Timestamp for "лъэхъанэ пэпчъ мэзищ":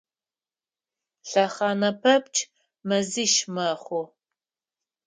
1.29-3.33